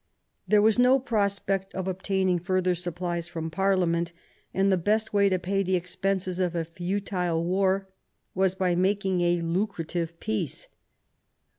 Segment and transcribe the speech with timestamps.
[0.47, 4.13] There was no prospect of obtaining further supplies from Parliament,
[4.51, 7.87] and the best way to pay the expenses of a futile war
[8.33, 10.67] was by making a lucrative peace.